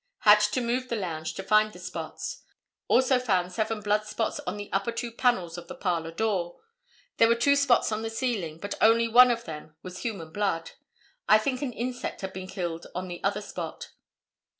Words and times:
Had 0.21 0.39
to 0.39 0.61
move 0.61 0.89
the 0.89 0.95
lounge 0.95 1.35
to 1.35 1.43
find 1.43 1.71
the 1.71 1.77
spots. 1.77 2.41
Also 2.87 3.19
found 3.19 3.51
seven 3.51 3.81
blood 3.81 4.03
spots 4.07 4.39
on 4.47 4.57
the 4.57 4.67
upper 4.73 4.91
two 4.91 5.11
panels 5.11 5.59
of 5.59 5.67
the 5.67 5.75
parlor 5.75 6.09
door. 6.09 6.59
There 7.17 7.27
were 7.27 7.35
two 7.35 7.55
spots 7.55 7.91
on 7.91 8.01
the 8.01 8.09
ceiling, 8.09 8.57
but 8.57 8.73
only 8.81 9.07
one 9.07 9.29
of 9.29 9.43
them 9.45 9.75
was 9.83 9.99
human 9.99 10.31
blood. 10.33 10.71
I 11.29 11.37
think 11.37 11.61
an 11.61 11.71
insect 11.73 12.21
had 12.21 12.33
been 12.33 12.47
killed 12.47 12.87
on 12.95 13.09
the 13.09 13.23
other 13.23 13.41
spot. 13.41 13.91